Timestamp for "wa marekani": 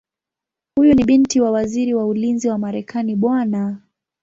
2.49-3.15